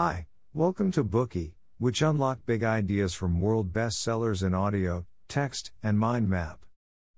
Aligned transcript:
Hi, 0.00 0.28
welcome 0.54 0.92
to 0.92 1.02
Bookey, 1.02 1.54
which 1.78 2.02
unlock 2.02 2.46
big 2.46 2.62
ideas 2.62 3.14
from 3.14 3.40
world 3.40 3.72
bestsellers 3.72 4.46
in 4.46 4.54
audio, 4.54 5.06
text, 5.26 5.72
and 5.82 5.98
mind 5.98 6.28
map. 6.28 6.64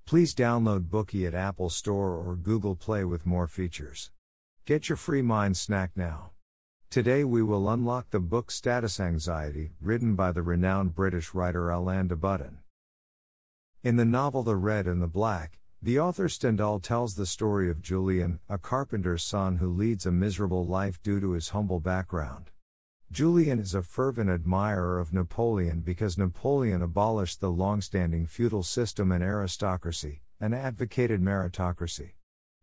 Please 0.07 0.35
download 0.35 0.89
Bookey 0.89 1.27
at 1.27 1.35
Apple 1.35 1.69
Store 1.69 2.15
or 2.15 2.37
Google 2.37 2.75
Play 2.75 3.05
with 3.05 3.27
more 3.27 3.47
features. 3.47 4.11
Get 4.65 4.89
your 4.89 4.97
free 4.97 5.21
mind 5.21 5.59
snack 5.59 5.91
now. 5.95 6.31
Today 6.89 7.23
we 7.23 7.43
will 7.43 7.69
unlock 7.69 8.09
the 8.09 8.19
book 8.19 8.51
Status 8.51 8.99
Anxiety, 8.99 9.73
written 9.83 10.15
by 10.15 10.33
the 10.33 10.41
renowned 10.41 10.95
British 10.95 11.35
writer 11.35 11.69
Alain 11.69 12.09
de 12.09 12.17
Botton. 12.17 12.61
In 13.83 13.97
the 13.97 14.07
novel 14.07 14.43
The 14.43 14.57
Red 14.57 14.87
and 14.87 15.03
the 15.03 15.07
Black, 15.07 15.59
the 15.83 16.01
author 16.01 16.31
Stendhal 16.31 16.81
tells 16.81 17.15
the 17.15 17.27
story 17.27 17.69
of 17.69 17.83
Julian, 17.83 18.41
a 18.49 18.57
carpenter's 18.57 19.23
son 19.23 19.59
who 19.59 19.69
leads 19.69 20.07
a 20.07 20.11
miserable 20.11 20.65
life 20.65 20.99
due 21.03 21.21
to 21.21 21.33
his 21.33 21.51
humble 21.51 21.81
background. 21.81 22.51
Julian 23.13 23.59
is 23.59 23.75
a 23.75 23.83
fervent 23.83 24.31
admirer 24.31 25.01
of 25.01 25.13
Napoleon 25.13 25.81
because 25.81 26.17
Napoleon 26.17 26.81
abolished 26.81 27.41
the 27.41 27.51
long 27.51 27.81
standing 27.81 28.25
feudal 28.25 28.63
system 28.63 29.11
and 29.11 29.21
aristocracy, 29.21 30.23
and 30.41 30.55
advocated 30.55 31.21
meritocracy. 31.21 32.13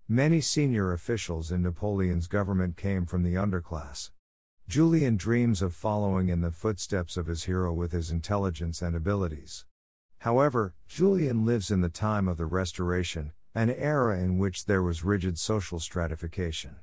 Many 0.08 0.40
senior 0.40 0.94
officials 0.94 1.52
in 1.52 1.64
Napoleon's 1.64 2.28
government 2.28 2.78
came 2.78 3.06
from 3.06 3.24
the 3.24 3.34
underclass. 3.34 4.12
Julian 4.70 5.18
dreams 5.18 5.62
of 5.62 5.76
following 5.76 6.30
in 6.30 6.40
the 6.40 6.52
footsteps 6.52 7.18
of 7.18 7.28
his 7.28 7.44
hero 7.44 7.74
with 7.74 7.92
his 7.92 8.10
intelligence 8.10 8.82
and 8.82 8.96
abilities. 8.96 9.66
However, 10.20 10.76
Julian 10.88 11.46
lives 11.46 11.72
in 11.72 11.82
the 11.82 11.90
time 11.90 12.30
of 12.30 12.38
the 12.38 12.46
Restoration, 12.46 13.34
an 13.54 13.70
era 13.70 14.18
in 14.18 14.38
which 14.38 14.64
there 14.64 14.82
was 14.82 15.04
rigid 15.04 15.38
social 15.38 15.82
stratification. 15.82 16.78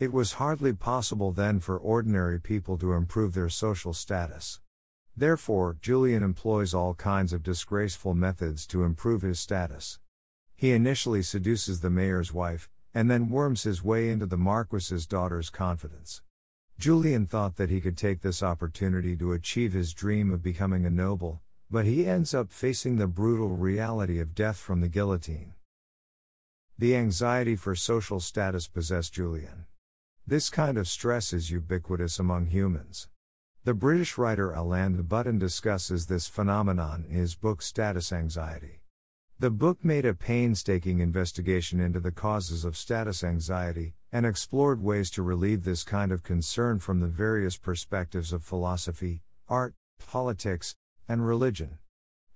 It 0.00 0.12
was 0.12 0.34
hardly 0.34 0.72
possible 0.72 1.32
then 1.32 1.58
for 1.58 1.76
ordinary 1.76 2.40
people 2.40 2.78
to 2.78 2.92
improve 2.92 3.34
their 3.34 3.48
social 3.48 3.92
status. 3.92 4.60
Therefore, 5.16 5.76
Julian 5.80 6.22
employs 6.22 6.72
all 6.72 6.94
kinds 6.94 7.32
of 7.32 7.42
disgraceful 7.42 8.14
methods 8.14 8.64
to 8.68 8.84
improve 8.84 9.22
his 9.22 9.40
status. 9.40 9.98
He 10.54 10.70
initially 10.70 11.22
seduces 11.22 11.80
the 11.80 11.90
mayor's 11.90 12.32
wife, 12.32 12.70
and 12.94 13.10
then 13.10 13.28
worms 13.28 13.64
his 13.64 13.82
way 13.82 14.08
into 14.08 14.26
the 14.26 14.36
marquis's 14.36 15.04
daughter's 15.04 15.50
confidence. 15.50 16.22
Julian 16.78 17.26
thought 17.26 17.56
that 17.56 17.70
he 17.70 17.80
could 17.80 17.96
take 17.96 18.20
this 18.20 18.40
opportunity 18.40 19.16
to 19.16 19.32
achieve 19.32 19.72
his 19.72 19.92
dream 19.92 20.30
of 20.30 20.44
becoming 20.44 20.86
a 20.86 20.90
noble, 20.90 21.40
but 21.68 21.86
he 21.86 22.06
ends 22.06 22.34
up 22.34 22.52
facing 22.52 22.98
the 22.98 23.08
brutal 23.08 23.56
reality 23.56 24.20
of 24.20 24.36
death 24.36 24.58
from 24.58 24.80
the 24.80 24.88
guillotine. 24.88 25.54
The 26.78 26.94
anxiety 26.94 27.56
for 27.56 27.74
social 27.74 28.20
status 28.20 28.68
possessed 28.68 29.12
Julian. 29.12 29.66
This 30.28 30.50
kind 30.50 30.76
of 30.76 30.86
stress 30.86 31.32
is 31.32 31.50
ubiquitous 31.50 32.18
among 32.18 32.48
humans. 32.48 33.08
The 33.64 33.72
British 33.72 34.18
writer 34.18 34.52
Alain 34.52 34.98
de 34.98 35.02
Botton 35.02 35.38
discusses 35.38 36.04
this 36.04 36.28
phenomenon 36.28 37.06
in 37.08 37.16
his 37.16 37.34
book 37.34 37.62
Status 37.62 38.12
Anxiety. 38.12 38.82
The 39.38 39.48
book 39.48 39.82
made 39.82 40.04
a 40.04 40.12
painstaking 40.12 40.98
investigation 40.98 41.80
into 41.80 41.98
the 41.98 42.12
causes 42.12 42.66
of 42.66 42.76
status 42.76 43.24
anxiety 43.24 43.94
and 44.12 44.26
explored 44.26 44.82
ways 44.82 45.08
to 45.12 45.22
relieve 45.22 45.64
this 45.64 45.82
kind 45.82 46.12
of 46.12 46.22
concern 46.22 46.78
from 46.78 47.00
the 47.00 47.06
various 47.06 47.56
perspectives 47.56 48.30
of 48.30 48.44
philosophy, 48.44 49.22
art, 49.48 49.72
politics, 49.98 50.76
and 51.08 51.26
religion. 51.26 51.78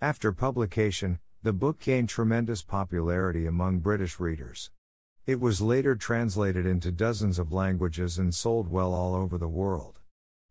After 0.00 0.32
publication, 0.32 1.18
the 1.42 1.52
book 1.52 1.78
gained 1.78 2.08
tremendous 2.08 2.62
popularity 2.62 3.44
among 3.44 3.80
British 3.80 4.18
readers. 4.18 4.70
It 5.24 5.40
was 5.40 5.60
later 5.60 5.94
translated 5.94 6.66
into 6.66 6.90
dozens 6.90 7.38
of 7.38 7.52
languages 7.52 8.18
and 8.18 8.34
sold 8.34 8.68
well 8.68 8.92
all 8.92 9.14
over 9.14 9.38
the 9.38 9.46
world. 9.46 10.00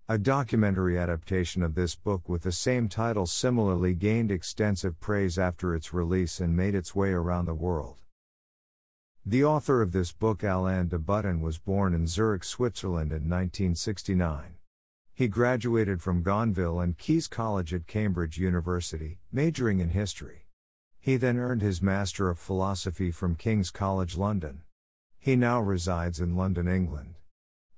A 0.07 0.17
documentary 0.17 0.97
adaptation 0.97 1.61
of 1.61 1.75
this 1.75 1.93
book 1.93 2.29
with 2.29 2.43
the 2.43 2.53
same 2.53 2.87
title 2.87 3.25
similarly 3.25 3.93
gained 3.93 4.31
extensive 4.31 4.97
praise 5.01 5.37
after 5.37 5.75
its 5.75 5.93
release 5.93 6.39
and 6.39 6.55
made 6.55 6.73
its 6.73 6.95
way 6.95 7.09
around 7.09 7.45
the 7.45 7.53
world. 7.53 7.97
The 9.25 9.43
author 9.43 9.81
of 9.81 9.91
this 9.91 10.13
book, 10.13 10.41
Alain 10.41 10.87
de 10.87 10.97
Botton, 10.97 11.41
was 11.41 11.57
born 11.57 11.93
in 11.93 12.07
Zurich, 12.07 12.45
Switzerland 12.45 13.11
in 13.11 13.29
1969. 13.29 14.55
He 15.13 15.27
graduated 15.27 16.01
from 16.01 16.23
Gonville 16.23 16.79
and 16.81 16.97
Caius 16.97 17.27
College 17.27 17.73
at 17.73 17.87
Cambridge 17.87 18.37
University, 18.37 19.19
majoring 19.33 19.81
in 19.81 19.89
history. 19.89 20.45
He 21.03 21.17
then 21.17 21.39
earned 21.39 21.63
his 21.63 21.81
Master 21.81 22.29
of 22.29 22.37
Philosophy 22.37 23.09
from 23.09 23.33
King's 23.33 23.71
College 23.71 24.17
London. 24.17 24.61
He 25.17 25.35
now 25.35 25.59
resides 25.59 26.19
in 26.19 26.35
London, 26.35 26.67
England. 26.67 27.15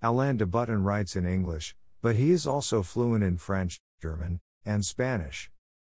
Alain 0.01 0.35
de 0.35 0.45
Botton 0.45 0.83
writes 0.83 1.15
in 1.15 1.25
English, 1.25 1.73
but 2.01 2.17
he 2.17 2.31
is 2.31 2.45
also 2.45 2.83
fluent 2.83 3.23
in 3.23 3.37
French, 3.37 3.79
German, 4.01 4.41
and 4.65 4.85
Spanish. 4.85 5.49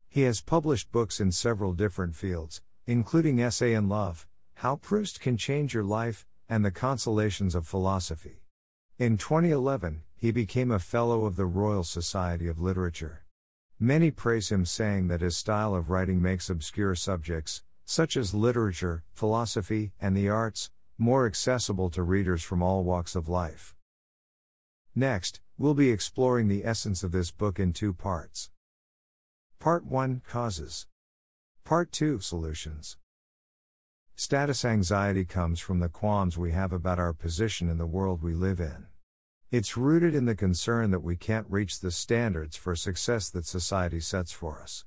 He 0.09 0.23
has 0.23 0.41
published 0.41 0.93
books 0.93 1.19
in 1.19 1.33
several 1.33 1.73
different 1.73 2.15
fields, 2.15 2.63
including 2.87 3.41
Essay 3.41 3.75
in 3.75 3.89
Love, 3.89 4.29
How 4.55 4.77
Proust 4.77 5.21
Can 5.21 5.37
Change 5.37 5.75
Your 5.75 5.83
Life, 5.83 6.25
and 6.49 6.65
The 6.65 6.71
Consolations 6.71 7.57
of 7.57 7.67
Philosophy. 7.67 8.45
In 8.99 9.19
2011, 9.19 10.03
he 10.15 10.31
became 10.31 10.71
a 10.71 10.79
Fellow 10.79 11.25
of 11.25 11.35
the 11.35 11.47
Royal 11.47 11.83
Society 11.83 12.47
of 12.47 12.61
Literature. 12.61 13.26
Many 13.79 14.11
praise 14.11 14.51
him, 14.51 14.65
saying 14.65 15.09
that 15.09 15.21
his 15.21 15.37
style 15.37 15.75
of 15.75 15.91
writing 15.91 16.23
makes 16.23 16.49
obscure 16.49 16.95
subjects, 16.95 17.63
such 17.85 18.17
as 18.17 18.33
literature, 18.33 19.05
philosophy, 19.13 19.93
and 20.01 20.17
the 20.17 20.31
arts, 20.31 20.71
more 20.97 21.27
accessible 21.27 21.91
to 21.91 22.03
readers 22.03 22.43
from 22.43 22.63
all 22.63 22.85
walks 22.85 23.15
of 23.15 23.29
life. 23.29 23.75
Next, 24.95 25.41
we'll 25.59 25.75
be 25.75 25.91
exploring 25.91 26.49
the 26.49 26.65
essence 26.65 27.05
of 27.05 27.13
this 27.13 27.31
book 27.31 27.59
in 27.61 27.75
two 27.75 27.93
parts. 27.93 28.51
Part 29.59 29.85
1 29.85 30.23
Causes. 30.27 30.87
Part 31.65 31.93
2 31.93 32.21
Solutions. 32.21 32.97
Status 34.15 34.65
anxiety 34.65 35.27
comes 35.27 35.61
from 35.61 35.81
the 35.81 35.91
qualms 35.91 36.39
we 36.39 36.53
have 36.53 36.73
about 36.73 36.99
our 36.99 37.13
position 37.13 37.69
in 37.69 37.77
the 37.77 37.87
world 37.87 38.23
we 38.23 38.33
live 38.33 38.59
in. 38.59 38.87
It's 39.53 39.77
rooted 39.77 40.12
in 40.12 40.25
the 40.25 40.34
concern 40.34 40.91
that 40.91 41.05
we 41.05 41.15
can't 41.15 41.47
reach 41.49 41.79
the 41.79 41.93
standards 41.93 42.57
for 42.57 42.75
success 42.75 43.31
that 43.31 43.47
society 43.47 44.01
sets 44.01 44.33
for 44.33 44.61
us. 44.61 44.84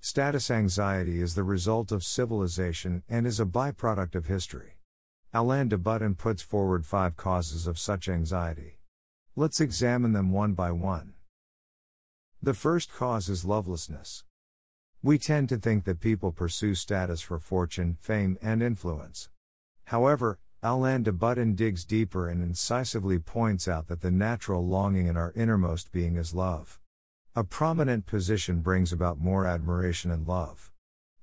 Status 0.00 0.50
anxiety 0.50 1.20
is 1.20 1.34
the 1.34 1.42
result 1.42 1.92
of 1.92 2.02
civilization 2.02 3.02
and 3.06 3.26
is 3.26 3.38
a 3.38 3.44
byproduct 3.44 4.14
of 4.14 4.24
history. 4.24 4.78
Alain 5.34 5.68
de 5.68 5.76
Botton 5.76 6.14
puts 6.14 6.40
forward 6.40 6.86
five 6.86 7.18
causes 7.18 7.66
of 7.66 7.78
such 7.78 8.08
anxiety. 8.08 8.78
Let's 9.36 9.60
examine 9.60 10.14
them 10.14 10.32
one 10.32 10.54
by 10.54 10.70
one. 10.70 11.12
The 12.42 12.54
first 12.54 12.90
cause 12.90 13.28
is 13.28 13.44
lovelessness. 13.44 14.24
We 15.02 15.18
tend 15.18 15.50
to 15.50 15.58
think 15.58 15.84
that 15.84 16.00
people 16.00 16.32
pursue 16.32 16.74
status 16.74 17.20
for 17.20 17.38
fortune, 17.38 17.98
fame, 18.00 18.38
and 18.40 18.62
influence. 18.62 19.28
However, 19.84 20.38
Alain 20.60 21.04
de 21.04 21.12
Botton 21.12 21.54
digs 21.54 21.84
deeper 21.84 22.28
and 22.28 22.42
incisively 22.42 23.20
points 23.20 23.68
out 23.68 23.86
that 23.86 24.00
the 24.00 24.10
natural 24.10 24.66
longing 24.66 25.06
in 25.06 25.16
our 25.16 25.32
innermost 25.36 25.92
being 25.92 26.16
is 26.16 26.34
love. 26.34 26.80
A 27.36 27.44
prominent 27.44 28.06
position 28.06 28.60
brings 28.60 28.92
about 28.92 29.20
more 29.20 29.46
admiration 29.46 30.10
and 30.10 30.26
love. 30.26 30.72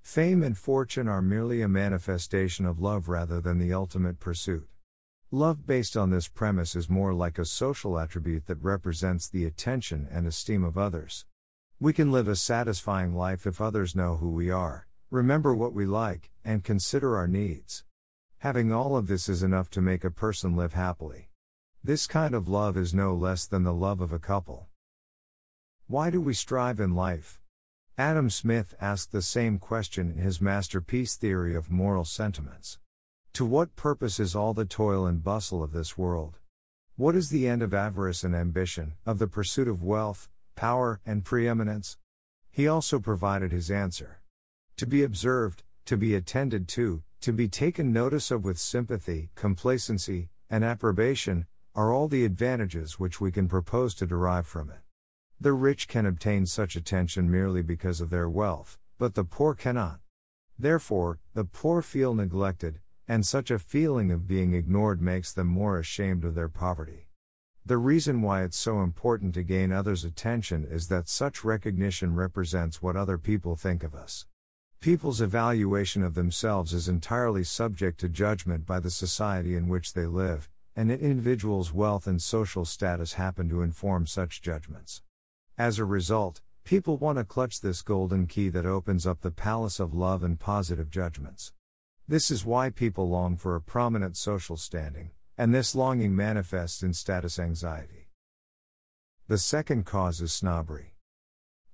Fame 0.01 0.41
and 0.41 0.57
fortune 0.57 1.09
are 1.09 1.21
merely 1.21 1.61
a 1.61 1.67
manifestation 1.67 2.65
of 2.65 2.79
love 2.79 3.09
rather 3.09 3.41
than 3.41 3.57
the 3.57 3.73
ultimate 3.73 4.21
pursuit. 4.21 4.69
Love 5.31 5.67
based 5.67 5.97
on 5.97 6.11
this 6.11 6.29
premise 6.29 6.73
is 6.73 6.89
more 6.89 7.13
like 7.13 7.37
a 7.37 7.43
social 7.43 7.99
attribute 7.99 8.45
that 8.45 8.63
represents 8.63 9.27
the 9.27 9.43
attention 9.43 10.07
and 10.09 10.25
esteem 10.25 10.63
of 10.63 10.77
others. 10.77 11.25
We 11.77 11.91
can 11.91 12.09
live 12.09 12.29
a 12.29 12.37
satisfying 12.37 13.13
life 13.13 13.45
if 13.45 13.59
others 13.59 13.97
know 13.97 14.15
who 14.15 14.29
we 14.29 14.49
are, 14.49 14.87
remember 15.11 15.53
what 15.53 15.73
we 15.73 15.85
like, 15.85 16.31
and 16.45 16.63
consider 16.63 17.17
our 17.17 17.27
needs. 17.27 17.84
Having 18.45 18.71
all 18.71 18.95
of 18.95 19.07
this 19.07 19.27
is 19.27 19.41
enough 19.41 19.71
to 19.71 19.81
make 19.81 20.03
a 20.03 20.11
person 20.11 20.55
live 20.55 20.73
happily. 20.73 21.31
This 21.83 22.05
kind 22.05 22.35
of 22.35 22.47
love 22.47 22.77
is 22.77 22.93
no 22.93 23.15
less 23.15 23.47
than 23.47 23.63
the 23.63 23.73
love 23.73 24.01
of 24.01 24.13
a 24.13 24.19
couple. 24.19 24.67
Why 25.87 26.11
do 26.11 26.21
we 26.21 26.35
strive 26.35 26.79
in 26.79 26.93
life? 26.93 27.39
Adam 27.97 28.29
Smith 28.29 28.75
asked 28.79 29.11
the 29.11 29.23
same 29.23 29.57
question 29.57 30.11
in 30.11 30.19
his 30.19 30.39
masterpiece 30.39 31.15
Theory 31.15 31.55
of 31.55 31.71
Moral 31.71 32.05
Sentiments. 32.05 32.77
To 33.33 33.45
what 33.45 33.75
purpose 33.75 34.19
is 34.19 34.35
all 34.35 34.53
the 34.53 34.63
toil 34.63 35.07
and 35.07 35.23
bustle 35.23 35.63
of 35.63 35.71
this 35.71 35.97
world? 35.97 36.37
What 36.97 37.15
is 37.15 37.31
the 37.31 37.47
end 37.47 37.63
of 37.63 37.73
avarice 37.73 38.23
and 38.23 38.35
ambition, 38.35 38.93
of 39.07 39.17
the 39.17 39.25
pursuit 39.25 39.67
of 39.67 39.81
wealth, 39.81 40.29
power, 40.55 41.01
and 41.03 41.25
preeminence? 41.25 41.97
He 42.51 42.67
also 42.67 42.99
provided 42.99 43.51
his 43.51 43.71
answer. 43.71 44.21
To 44.77 44.85
be 44.85 45.01
observed, 45.01 45.63
to 45.85 45.97
be 45.97 46.13
attended 46.13 46.67
to, 46.67 47.01
to 47.25 47.33
be 47.33 47.47
taken 47.47 47.91
notice 47.91 48.29
of 48.29 48.45
with 48.45 48.59
sympathy, 48.59 49.31
complacency, 49.33 50.29
and 50.47 50.63
approbation, 50.63 51.47
are 51.73 51.91
all 51.91 52.07
the 52.07 52.23
advantages 52.23 52.99
which 52.99 53.19
we 53.19 53.31
can 53.31 53.47
propose 53.47 53.95
to 53.95 54.05
derive 54.05 54.45
from 54.45 54.69
it. 54.69 54.81
The 55.41 55.53
rich 55.53 55.87
can 55.87 56.05
obtain 56.05 56.45
such 56.45 56.75
attention 56.75 57.31
merely 57.31 57.63
because 57.63 57.99
of 57.99 58.11
their 58.11 58.29
wealth, 58.29 58.77
but 58.99 59.15
the 59.15 59.23
poor 59.23 59.55
cannot. 59.55 60.01
Therefore, 60.59 61.17
the 61.33 61.45
poor 61.45 61.81
feel 61.81 62.13
neglected, 62.13 62.79
and 63.07 63.25
such 63.25 63.49
a 63.49 63.57
feeling 63.57 64.11
of 64.11 64.27
being 64.27 64.53
ignored 64.53 65.01
makes 65.01 65.33
them 65.33 65.47
more 65.47 65.79
ashamed 65.79 66.25
of 66.25 66.35
their 66.35 66.47
poverty. 66.47 67.07
The 67.65 67.77
reason 67.77 68.21
why 68.21 68.43
it's 68.43 68.55
so 68.55 68.83
important 68.83 69.33
to 69.33 69.41
gain 69.41 69.71
others' 69.71 70.05
attention 70.05 70.63
is 70.63 70.89
that 70.89 71.09
such 71.09 71.43
recognition 71.43 72.13
represents 72.13 72.83
what 72.83 72.95
other 72.95 73.17
people 73.17 73.55
think 73.55 73.81
of 73.81 73.95
us. 73.95 74.27
People's 74.79 75.21
evaluation 75.21 76.03
of 76.03 76.13
themselves 76.13 76.73
is 76.73 76.87
entirely 76.87 77.43
subject 77.43 77.99
to 77.99 78.09
judgment 78.09 78.65
by 78.65 78.79
the 78.79 78.91
society 78.91 79.55
in 79.55 79.67
which 79.67 79.93
they 79.93 80.05
live, 80.05 80.49
and 80.75 80.91
an 80.91 80.99
individual's 80.99 81.73
wealth 81.73 82.05
and 82.05 82.21
social 82.21 82.65
status 82.65 83.13
happen 83.13 83.49
to 83.49 83.61
inform 83.61 84.05
such 84.05 84.41
judgments. 84.41 85.01
As 85.57 85.79
a 85.79 85.85
result, 85.85 86.41
people 86.63 86.97
want 86.97 87.17
to 87.17 87.23
clutch 87.23 87.61
this 87.61 87.81
golden 87.81 88.27
key 88.27 88.49
that 88.49 88.65
opens 88.65 89.07
up 89.07 89.21
the 89.21 89.31
palace 89.31 89.79
of 89.79 89.93
love 89.93 90.23
and 90.23 90.39
positive 90.39 90.89
judgments. 90.89 91.53
This 92.07 92.29
is 92.29 92.45
why 92.45 92.69
people 92.69 93.09
long 93.09 93.37
for 93.37 93.55
a 93.55 93.61
prominent 93.61 94.17
social 94.17 94.57
standing, 94.57 95.11
and 95.37 95.53
this 95.53 95.75
longing 95.75 96.15
manifests 96.15 96.83
in 96.83 96.93
status 96.93 97.39
anxiety. 97.39 98.09
The 99.27 99.37
second 99.37 99.85
cause 99.85 100.21
is 100.21 100.31
snobbery. 100.31 100.94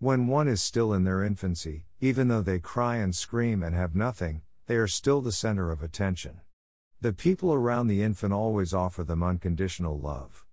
When 0.01 0.25
one 0.25 0.47
is 0.47 0.63
still 0.63 0.93
in 0.93 1.03
their 1.03 1.23
infancy, 1.23 1.85
even 1.99 2.27
though 2.27 2.41
they 2.41 2.57
cry 2.57 2.95
and 2.95 3.15
scream 3.15 3.61
and 3.61 3.75
have 3.75 3.93
nothing, 3.93 4.41
they 4.65 4.77
are 4.77 4.87
still 4.87 5.21
the 5.21 5.31
center 5.31 5.69
of 5.69 5.83
attention. 5.83 6.41
The 7.01 7.13
people 7.13 7.53
around 7.53 7.85
the 7.85 8.01
infant 8.01 8.33
always 8.33 8.73
offer 8.73 9.03
them 9.03 9.21
unconditional 9.21 9.99
love. 9.99 10.43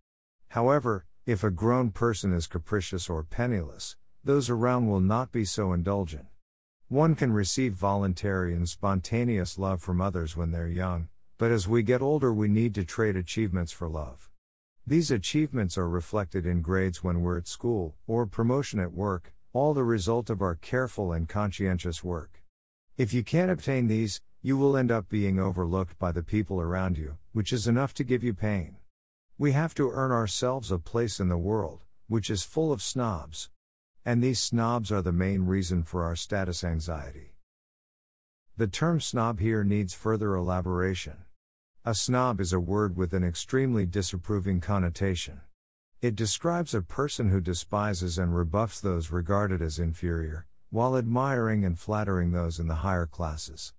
However, 0.48 1.06
if 1.24 1.42
a 1.42 1.50
grown 1.50 1.92
person 1.92 2.34
is 2.34 2.46
capricious 2.46 3.08
or 3.08 3.22
penniless, 3.24 3.96
those 4.22 4.50
around 4.50 4.86
will 4.86 5.00
not 5.00 5.32
be 5.32 5.46
so 5.46 5.72
indulgent. 5.72 6.26
One 6.88 7.14
can 7.14 7.32
receive 7.32 7.72
voluntary 7.72 8.52
and 8.52 8.68
spontaneous 8.68 9.58
love 9.58 9.80
from 9.80 10.02
others 10.02 10.36
when 10.36 10.50
they're 10.50 10.68
young, 10.68 11.08
but 11.38 11.50
as 11.50 11.66
we 11.66 11.82
get 11.82 12.02
older, 12.02 12.34
we 12.34 12.48
need 12.48 12.74
to 12.74 12.84
trade 12.84 13.16
achievements 13.16 13.72
for 13.72 13.88
love. 13.88 14.28
These 14.86 15.10
achievements 15.10 15.78
are 15.78 15.88
reflected 15.88 16.44
in 16.44 16.60
grades 16.60 17.02
when 17.02 17.22
we're 17.22 17.38
at 17.38 17.48
school, 17.48 17.96
or 18.06 18.26
promotion 18.26 18.78
at 18.78 18.92
work, 18.92 19.32
all 19.52 19.74
the 19.74 19.84
result 19.84 20.30
of 20.30 20.42
our 20.42 20.54
careful 20.54 21.12
and 21.12 21.28
conscientious 21.28 22.04
work. 22.04 22.42
If 22.96 23.14
you 23.14 23.22
can't 23.22 23.50
obtain 23.50 23.86
these, 23.86 24.20
you 24.42 24.56
will 24.56 24.76
end 24.76 24.90
up 24.90 25.08
being 25.08 25.38
overlooked 25.38 25.98
by 25.98 26.12
the 26.12 26.22
people 26.22 26.60
around 26.60 26.98
you, 26.98 27.16
which 27.32 27.52
is 27.52 27.66
enough 27.66 27.94
to 27.94 28.04
give 28.04 28.22
you 28.22 28.34
pain. 28.34 28.76
We 29.38 29.52
have 29.52 29.74
to 29.74 29.90
earn 29.90 30.12
ourselves 30.12 30.70
a 30.70 30.78
place 30.78 31.20
in 31.20 31.28
the 31.28 31.38
world, 31.38 31.80
which 32.08 32.28
is 32.28 32.42
full 32.42 32.72
of 32.72 32.82
snobs. 32.82 33.50
And 34.04 34.22
these 34.22 34.40
snobs 34.40 34.90
are 34.90 35.02
the 35.02 35.12
main 35.12 35.46
reason 35.46 35.82
for 35.82 36.04
our 36.04 36.16
status 36.16 36.64
anxiety. 36.64 37.34
The 38.56 38.66
term 38.66 39.00
snob 39.00 39.38
here 39.38 39.62
needs 39.62 39.94
further 39.94 40.34
elaboration. 40.34 41.18
A 41.84 41.94
snob 41.94 42.40
is 42.40 42.52
a 42.52 42.60
word 42.60 42.96
with 42.96 43.14
an 43.14 43.22
extremely 43.22 43.86
disapproving 43.86 44.60
connotation. 44.60 45.40
It 46.00 46.14
describes 46.14 46.74
a 46.74 46.82
person 46.82 47.30
who 47.30 47.40
despises 47.40 48.18
and 48.18 48.32
rebuffs 48.32 48.80
those 48.80 49.10
regarded 49.10 49.60
as 49.60 49.80
inferior, 49.80 50.46
while 50.70 50.96
admiring 50.96 51.64
and 51.64 51.76
flattering 51.76 52.30
those 52.30 52.60
in 52.60 52.68
the 52.68 52.86
higher 52.86 53.04
classes. 53.04 53.74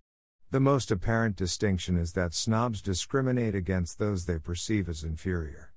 The 0.51 0.59
most 0.59 0.91
apparent 0.91 1.37
distinction 1.37 1.95
is 1.95 2.11
that 2.13 2.33
snobs 2.33 2.81
discriminate 2.81 3.55
against 3.55 3.99
those 3.99 4.25
they 4.25 4.37
perceive 4.37 4.89
as 4.89 5.01
inferior. 5.01 5.71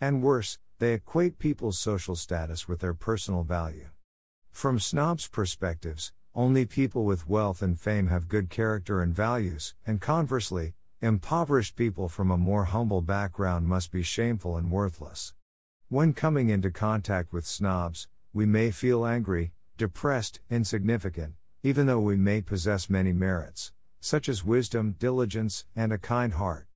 And 0.00 0.22
worse, 0.22 0.60
they 0.78 0.94
equate 0.94 1.40
people's 1.40 1.80
social 1.80 2.14
status 2.14 2.68
with 2.68 2.78
their 2.78 2.94
personal 2.94 3.42
value. 3.42 3.88
From 4.52 4.78
snobs' 4.78 5.26
perspectives, 5.26 6.12
only 6.36 6.66
people 6.66 7.04
with 7.04 7.28
wealth 7.28 7.62
and 7.62 7.80
fame 7.80 8.06
have 8.06 8.28
good 8.28 8.48
character 8.48 9.02
and 9.02 9.12
values, 9.12 9.74
and 9.84 10.00
conversely, 10.00 10.74
impoverished 11.00 11.74
people 11.74 12.08
from 12.08 12.30
a 12.30 12.38
more 12.38 12.66
humble 12.66 13.02
background 13.02 13.66
must 13.66 13.90
be 13.90 14.04
shameful 14.04 14.56
and 14.56 14.70
worthless. 14.70 15.34
When 15.92 16.12
coming 16.12 16.50
into 16.50 16.70
contact 16.70 17.32
with 17.32 17.44
snobs, 17.44 18.06
we 18.32 18.46
may 18.46 18.70
feel 18.70 19.04
angry, 19.04 19.50
depressed, 19.76 20.38
insignificant, 20.48 21.34
even 21.64 21.86
though 21.86 21.98
we 21.98 22.14
may 22.14 22.42
possess 22.42 22.88
many 22.88 23.12
merits, 23.12 23.72
such 23.98 24.28
as 24.28 24.44
wisdom, 24.44 24.94
diligence, 25.00 25.64
and 25.74 25.92
a 25.92 25.98
kind 25.98 26.34
heart. 26.34 26.68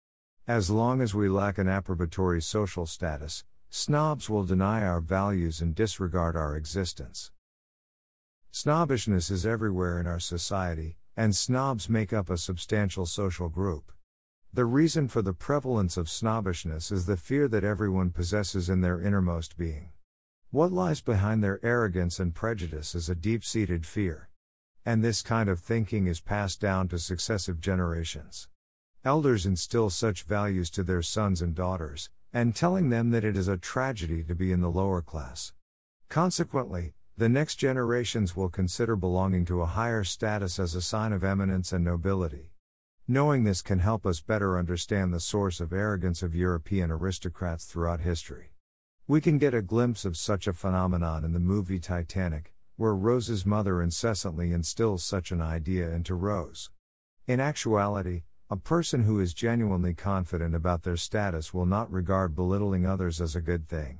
As 0.49 0.69
long 0.69 1.01
as 1.01 1.15
we 1.15 1.29
lack 1.29 1.59
an 1.59 1.69
approbatory 1.69 2.43
social 2.43 2.87
status, 2.87 3.45
snobs 3.71 4.29
will 4.29 4.43
deny 4.43 4.85
our 4.85 5.01
values 5.01 5.61
and 5.61 5.77
disregard 5.77 6.35
our 6.35 6.57
existence. 6.57 7.31
Snobbishness 8.51 9.31
is 9.31 9.47
everywhere 9.47 10.01
in 10.01 10.09
our 10.09 10.19
society, 10.19 10.97
and 11.17 11.37
snobs 11.37 11.89
make 11.89 12.13
up 12.13 12.29
a 12.29 12.37
substantial 12.37 13.07
social 13.07 13.49
group. 13.49 13.93
The 14.55 14.67
reason 14.67 15.09
for 15.09 15.21
the 15.21 15.33
prevalence 15.33 15.97
of 15.97 16.09
snobbishness 16.09 16.93
is 16.93 17.07
the 17.07 17.17
fear 17.17 17.49
that 17.49 17.65
everyone 17.65 18.11
possesses 18.11 18.71
in 18.71 18.83
their 18.83 19.01
innermost 19.01 19.57
being. 19.57 19.89
What 20.53 20.71
lies 20.71 21.01
behind 21.01 21.43
their 21.43 21.59
arrogance 21.65 22.21
and 22.21 22.33
prejudice 22.33 22.95
is 22.95 23.09
a 23.09 23.17
deep 23.17 23.45
seated 23.45 23.85
fear. 23.85 24.29
And 24.87 25.03
this 25.03 25.23
kind 25.23 25.49
of 25.49 25.59
thinking 25.59 26.07
is 26.07 26.21
passed 26.21 26.61
down 26.61 26.87
to 26.91 27.01
successive 27.01 27.61
generations. 27.61 28.47
Elders 29.05 29.45
instill 29.45 29.91
such 29.91 30.23
values 30.23 30.71
to 30.71 30.85
their 30.85 31.03
sons 31.03 31.43
and 31.43 31.57
daughters, 31.57 32.09
and 32.33 32.55
telling 32.55 32.91
them 32.91 33.11
that 33.11 33.25
it 33.25 33.37
is 33.37 33.49
a 33.49 33.57
tragedy 33.57 34.23
to 34.23 34.37
be 34.37 34.53
in 34.53 34.61
the 34.61 34.71
lower 34.71 35.03
class. 35.03 35.53
Consequently, 36.09 36.95
the 37.17 37.29
next 37.29 37.57
generations 37.57 38.37
will 38.37 38.51
consider 38.51 38.95
belonging 38.95 39.45
to 39.47 39.63
a 39.63 39.67
higher 39.67 40.05
status 40.05 40.61
as 40.61 40.77
a 40.77 40.81
sign 40.81 41.13
of 41.13 41.25
eminence 41.25 41.73
and 41.73 41.85
nobility. 41.85 42.54
Knowing 43.07 43.45
this 43.45 43.61
can 43.61 43.81
help 43.81 44.07
us 44.07 44.23
better 44.23 44.57
understand 44.57 45.13
the 45.13 45.21
source 45.21 45.61
of 45.61 45.75
arrogance 45.75 46.23
of 46.23 46.35
European 46.35 46.91
aristocrats 46.91 47.67
throughout 47.67 48.01
history. 48.01 48.55
We 49.07 49.21
can 49.21 49.37
get 49.37 49.53
a 49.53 49.61
glimpse 49.61 50.07
of 50.07 50.17
such 50.17 50.47
a 50.47 50.55
phenomenon 50.55 51.23
in 51.23 51.35
the 51.35 51.39
movie 51.39 51.79
Titanic, 51.79 52.55
where 52.77 52.95
Rose's 52.95 53.45
mother 53.45 53.83
incessantly 53.83 54.53
instills 54.53 55.05
such 55.05 55.33
an 55.33 55.43
idea 55.43 55.91
into 55.91 56.15
Rose. 56.15 56.71
In 57.27 57.41
actuality, 57.41 58.23
a 58.49 58.57
person 58.57 59.03
who 59.03 59.21
is 59.21 59.35
genuinely 59.35 59.93
confident 59.93 60.55
about 60.55 60.83
their 60.85 60.97
status 60.97 61.53
will 61.53 61.67
not 61.67 61.93
regard 61.93 62.35
belittling 62.35 62.87
others 62.87 63.21
as 63.21 63.37
a 63.37 63.43
good 63.43 63.69
thing. 63.69 63.99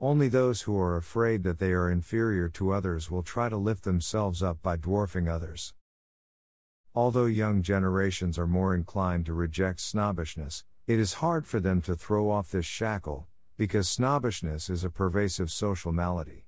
Only 0.00 0.26
those 0.26 0.62
who 0.62 0.76
are 0.80 0.96
afraid 0.96 1.44
that 1.44 1.60
they 1.60 1.70
are 1.70 1.88
inferior 1.88 2.48
to 2.48 2.72
others 2.72 3.08
will 3.08 3.22
try 3.22 3.48
to 3.48 3.56
lift 3.56 3.84
themselves 3.84 4.42
up 4.42 4.60
by 4.64 4.74
dwarfing 4.74 5.28
others. 5.28 5.74
Although 6.94 7.24
young 7.24 7.62
generations 7.62 8.38
are 8.38 8.46
more 8.46 8.74
inclined 8.74 9.24
to 9.24 9.32
reject 9.32 9.80
snobbishness, 9.80 10.64
it 10.86 10.98
is 10.98 11.14
hard 11.14 11.46
for 11.46 11.58
them 11.58 11.80
to 11.82 11.96
throw 11.96 12.30
off 12.30 12.50
this 12.50 12.66
shackle, 12.66 13.26
because 13.56 13.88
snobbishness 13.88 14.68
is 14.68 14.84
a 14.84 14.90
pervasive 14.90 15.50
social 15.50 15.90
malady. 15.90 16.44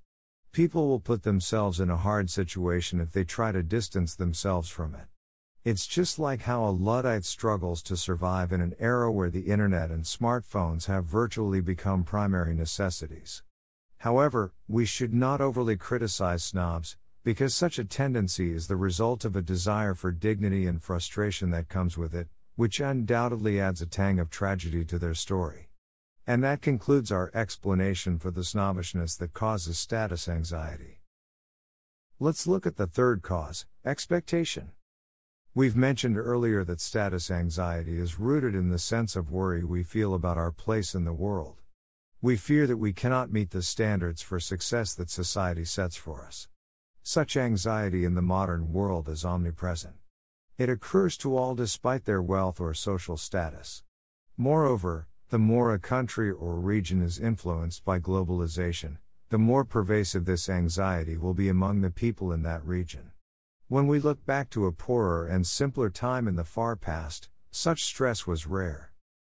People 0.52 0.86
will 0.86 1.00
put 1.00 1.22
themselves 1.22 1.80
in 1.80 1.88
a 1.88 1.96
hard 1.96 2.28
situation 2.28 3.00
if 3.00 3.10
they 3.10 3.24
try 3.24 3.52
to 3.52 3.62
distance 3.62 4.14
themselves 4.14 4.68
from 4.68 4.94
it. 4.94 5.06
It's 5.64 5.86
just 5.86 6.18
like 6.18 6.42
how 6.42 6.64
a 6.66 6.70
Luddite 6.70 7.24
struggles 7.24 7.82
to 7.84 7.96
survive 7.96 8.52
in 8.52 8.60
an 8.60 8.74
era 8.78 9.10
where 9.10 9.30
the 9.30 9.48
internet 9.48 9.90
and 9.90 10.04
smartphones 10.04 10.84
have 10.88 11.06
virtually 11.06 11.62
become 11.62 12.04
primary 12.04 12.52
necessities. 12.54 13.42
However, 13.96 14.52
we 14.68 14.84
should 14.84 15.14
not 15.14 15.40
overly 15.40 15.78
criticize 15.78 16.44
snobs, 16.44 16.98
because 17.24 17.54
such 17.54 17.78
a 17.78 17.84
tendency 17.84 18.52
is 18.52 18.66
the 18.66 18.76
result 18.76 19.24
of 19.24 19.34
a 19.34 19.40
desire 19.40 19.94
for 19.94 20.12
dignity 20.12 20.66
and 20.66 20.82
frustration 20.82 21.50
that 21.50 21.70
comes 21.70 21.96
with 21.96 22.14
it, 22.14 22.28
which 22.54 22.80
undoubtedly 22.80 23.58
adds 23.58 23.80
a 23.80 23.86
tang 23.86 24.20
of 24.20 24.28
tragedy 24.28 24.84
to 24.84 24.98
their 24.98 25.14
story. 25.14 25.70
And 26.26 26.44
that 26.44 26.60
concludes 26.60 27.10
our 27.10 27.30
explanation 27.34 28.18
for 28.18 28.30
the 28.30 28.44
snobbishness 28.44 29.16
that 29.16 29.32
causes 29.32 29.78
status 29.78 30.28
anxiety. 30.28 31.00
Let's 32.20 32.46
look 32.46 32.66
at 32.66 32.76
the 32.76 32.86
third 32.86 33.22
cause 33.22 33.64
expectation. 33.86 34.72
We've 35.54 35.76
mentioned 35.76 36.18
earlier 36.18 36.62
that 36.64 36.80
status 36.80 37.30
anxiety 37.30 37.98
is 37.98 38.20
rooted 38.20 38.54
in 38.54 38.68
the 38.68 38.78
sense 38.78 39.16
of 39.16 39.30
worry 39.30 39.64
we 39.64 39.82
feel 39.82 40.12
about 40.12 40.36
our 40.36 40.52
place 40.52 40.94
in 40.94 41.04
the 41.04 41.12
world. 41.14 41.62
We 42.20 42.36
fear 42.36 42.66
that 42.66 42.76
we 42.76 42.92
cannot 42.92 43.32
meet 43.32 43.50
the 43.50 43.62
standards 43.62 44.20
for 44.20 44.38
success 44.40 44.94
that 44.94 45.10
society 45.10 45.64
sets 45.64 45.96
for 45.96 46.24
us. 46.26 46.48
Such 47.06 47.36
anxiety 47.36 48.06
in 48.06 48.14
the 48.14 48.22
modern 48.22 48.72
world 48.72 49.10
is 49.10 49.26
omnipresent. 49.26 49.96
It 50.56 50.70
occurs 50.70 51.18
to 51.18 51.36
all 51.36 51.54
despite 51.54 52.06
their 52.06 52.22
wealth 52.22 52.62
or 52.62 52.72
social 52.72 53.18
status. 53.18 53.82
Moreover, 54.38 55.06
the 55.28 55.38
more 55.38 55.74
a 55.74 55.78
country 55.78 56.30
or 56.30 56.56
region 56.58 57.02
is 57.02 57.18
influenced 57.18 57.84
by 57.84 58.00
globalization, 58.00 58.96
the 59.28 59.36
more 59.36 59.66
pervasive 59.66 60.24
this 60.24 60.48
anxiety 60.48 61.18
will 61.18 61.34
be 61.34 61.50
among 61.50 61.82
the 61.82 61.90
people 61.90 62.32
in 62.32 62.42
that 62.44 62.64
region. 62.64 63.12
When 63.68 63.86
we 63.86 64.00
look 64.00 64.24
back 64.24 64.48
to 64.50 64.64
a 64.64 64.72
poorer 64.72 65.26
and 65.26 65.46
simpler 65.46 65.90
time 65.90 66.26
in 66.26 66.36
the 66.36 66.42
far 66.42 66.74
past, 66.74 67.28
such 67.50 67.84
stress 67.84 68.26
was 68.26 68.46
rare. 68.46 68.94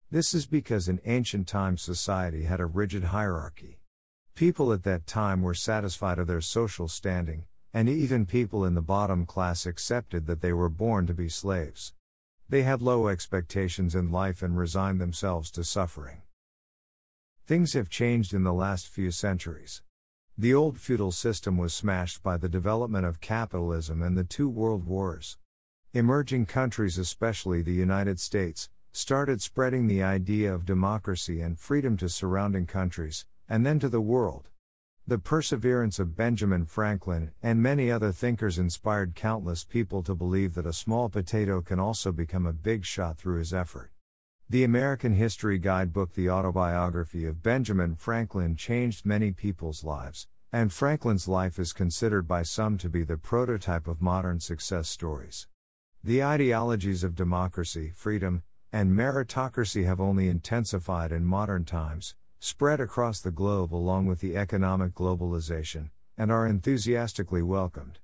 This 0.08 0.34
is 0.34 0.46
because 0.46 0.88
in 0.88 1.00
ancient 1.04 1.48
times 1.48 1.82
society 1.82 2.44
had 2.44 2.60
a 2.60 2.66
rigid 2.66 3.04
hierarchy. 3.04 3.80
People 4.36 4.72
at 4.72 4.84
that 4.84 5.08
time 5.08 5.42
were 5.42 5.52
satisfied 5.52 6.20
of 6.20 6.28
their 6.28 6.40
social 6.40 6.86
standing, 6.86 7.46
and 7.76 7.90
even 7.90 8.24
people 8.24 8.64
in 8.64 8.72
the 8.72 8.80
bottom 8.80 9.26
class 9.26 9.66
accepted 9.66 10.24
that 10.24 10.40
they 10.40 10.50
were 10.50 10.70
born 10.70 11.06
to 11.06 11.12
be 11.12 11.28
slaves. 11.28 11.92
They 12.48 12.62
had 12.62 12.80
low 12.80 13.08
expectations 13.08 13.94
in 13.94 14.10
life 14.10 14.42
and 14.42 14.56
resigned 14.56 14.98
themselves 14.98 15.50
to 15.50 15.62
suffering. 15.62 16.22
Things 17.46 17.74
have 17.74 17.90
changed 17.90 18.32
in 18.32 18.44
the 18.44 18.54
last 18.54 18.88
few 18.88 19.10
centuries. 19.10 19.82
The 20.38 20.54
old 20.54 20.78
feudal 20.78 21.12
system 21.12 21.58
was 21.58 21.74
smashed 21.74 22.22
by 22.22 22.38
the 22.38 22.48
development 22.48 23.04
of 23.04 23.20
capitalism 23.20 24.00
and 24.00 24.16
the 24.16 24.24
two 24.24 24.48
world 24.48 24.86
wars. 24.86 25.36
Emerging 25.92 26.46
countries, 26.46 26.96
especially 26.96 27.60
the 27.60 27.74
United 27.74 28.18
States, 28.18 28.70
started 28.92 29.42
spreading 29.42 29.86
the 29.86 30.02
idea 30.02 30.50
of 30.50 30.64
democracy 30.64 31.42
and 31.42 31.58
freedom 31.58 31.98
to 31.98 32.08
surrounding 32.08 32.64
countries, 32.64 33.26
and 33.50 33.66
then 33.66 33.78
to 33.80 33.90
the 33.90 34.00
world. 34.00 34.48
The 35.08 35.18
perseverance 35.18 36.00
of 36.00 36.16
Benjamin 36.16 36.66
Franklin 36.66 37.30
and 37.40 37.62
many 37.62 37.92
other 37.92 38.10
thinkers 38.10 38.58
inspired 38.58 39.14
countless 39.14 39.62
people 39.62 40.02
to 40.02 40.16
believe 40.16 40.54
that 40.54 40.66
a 40.66 40.72
small 40.72 41.08
potato 41.08 41.60
can 41.60 41.78
also 41.78 42.10
become 42.10 42.44
a 42.44 42.52
big 42.52 42.84
shot 42.84 43.16
through 43.16 43.38
his 43.38 43.54
effort. 43.54 43.92
The 44.50 44.64
American 44.64 45.14
History 45.14 45.60
Guidebook, 45.60 46.14
the 46.14 46.28
autobiography 46.28 47.24
of 47.24 47.40
Benjamin 47.40 47.94
Franklin, 47.94 48.56
changed 48.56 49.06
many 49.06 49.30
people's 49.30 49.84
lives, 49.84 50.26
and 50.52 50.72
Franklin's 50.72 51.28
life 51.28 51.60
is 51.60 51.72
considered 51.72 52.26
by 52.26 52.42
some 52.42 52.76
to 52.78 52.88
be 52.88 53.04
the 53.04 53.16
prototype 53.16 53.86
of 53.86 54.02
modern 54.02 54.40
success 54.40 54.88
stories. 54.88 55.46
The 56.02 56.24
ideologies 56.24 57.04
of 57.04 57.14
democracy, 57.14 57.92
freedom, 57.94 58.42
and 58.72 58.90
meritocracy 58.90 59.84
have 59.84 60.00
only 60.00 60.26
intensified 60.28 61.12
in 61.12 61.24
modern 61.24 61.64
times, 61.64 62.16
spread 62.46 62.80
across 62.80 63.20
the 63.20 63.32
globe 63.32 63.74
along 63.74 64.06
with 64.06 64.20
the 64.20 64.36
economic 64.36 64.94
globalization, 64.94 65.90
and 66.16 66.30
are 66.30 66.46
enthusiastically 66.46 67.42
welcomed. 67.42 67.98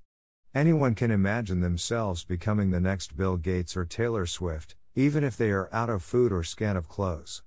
Anyone 0.53 0.97
can 0.97 1.13
imagine 1.13 1.61
themselves 1.61 2.25
becoming 2.25 2.73
the 2.73 2.81
next 2.81 3.17
Bill 3.17 3.37
Gates 3.37 3.77
or 3.77 3.85
Taylor 3.85 4.27
Swift, 4.27 4.75
even 4.97 5.23
if 5.23 5.37
they 5.37 5.53
are 5.53 5.73
out 5.73 5.89
of 5.89 6.03
food 6.03 6.33
or 6.33 6.43
scant 6.43 6.77
of 6.77 6.89
clothes. 6.89 7.45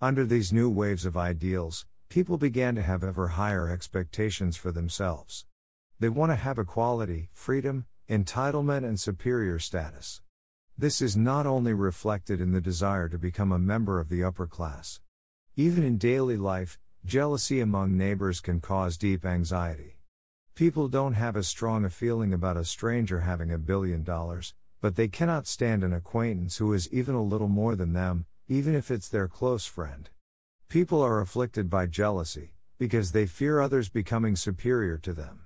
Under 0.00 0.26
these 0.26 0.52
new 0.52 0.68
waves 0.68 1.06
of 1.06 1.16
ideals, 1.16 1.86
people 2.08 2.38
began 2.38 2.74
to 2.74 2.82
have 2.82 3.04
ever 3.04 3.28
higher 3.28 3.68
expectations 3.68 4.56
for 4.56 4.72
themselves. 4.72 5.46
They 6.00 6.08
want 6.08 6.32
to 6.32 6.36
have 6.36 6.58
equality, 6.58 7.28
freedom, 7.32 7.86
entitlement, 8.10 8.84
and 8.84 8.98
superior 8.98 9.60
status. 9.60 10.22
This 10.76 11.00
is 11.00 11.16
not 11.16 11.46
only 11.46 11.72
reflected 11.72 12.40
in 12.40 12.50
the 12.50 12.60
desire 12.60 13.08
to 13.08 13.16
become 13.16 13.52
a 13.52 13.60
member 13.60 14.00
of 14.00 14.08
the 14.08 14.24
upper 14.24 14.48
class. 14.48 14.98
Even 15.60 15.82
in 15.82 15.98
daily 15.98 16.36
life, 16.36 16.78
jealousy 17.04 17.58
among 17.58 17.96
neighbors 17.96 18.38
can 18.38 18.60
cause 18.60 18.96
deep 18.96 19.26
anxiety. 19.26 19.98
People 20.54 20.86
don't 20.86 21.14
have 21.14 21.36
as 21.36 21.48
strong 21.48 21.84
a 21.84 21.90
feeling 21.90 22.32
about 22.32 22.56
a 22.56 22.64
stranger 22.64 23.22
having 23.22 23.50
a 23.50 23.58
billion 23.58 24.04
dollars, 24.04 24.54
but 24.80 24.94
they 24.94 25.08
cannot 25.08 25.48
stand 25.48 25.82
an 25.82 25.92
acquaintance 25.92 26.58
who 26.58 26.72
is 26.72 26.88
even 26.92 27.16
a 27.16 27.20
little 27.24 27.48
more 27.48 27.74
than 27.74 27.92
them, 27.92 28.24
even 28.46 28.76
if 28.76 28.88
it's 28.88 29.08
their 29.08 29.26
close 29.26 29.66
friend. 29.66 30.10
People 30.68 31.02
are 31.02 31.20
afflicted 31.20 31.68
by 31.68 31.86
jealousy, 31.86 32.52
because 32.78 33.10
they 33.10 33.26
fear 33.26 33.60
others 33.60 33.88
becoming 33.88 34.36
superior 34.36 34.96
to 34.98 35.12
them. 35.12 35.40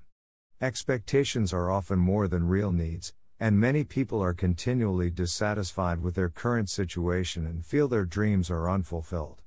Expectations 0.61 1.55
are 1.55 1.71
often 1.71 1.99
more 1.99 2.29
than 2.29 2.49
real 2.49 2.71
needs, 2.71 3.15
and 3.41 3.59
many 3.59 3.83
people 3.83 4.23
are 4.23 4.35
continually 4.35 5.09
dissatisfied 5.09 6.03
with 6.03 6.17
their 6.17 6.29
current 6.29 6.69
situation 6.69 7.47
and 7.47 7.65
feel 7.65 7.89
their 7.89 8.05
dreams 8.05 8.51
are 8.51 8.69
unfulfilled. 8.69 9.41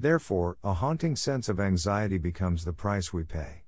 Therefore, 0.00 0.56
a 0.64 0.72
haunting 0.72 1.14
sense 1.14 1.50
of 1.50 1.60
anxiety 1.60 2.16
becomes 2.16 2.64
the 2.64 2.72
price 2.72 3.12
we 3.12 3.22
pay. 3.22 3.64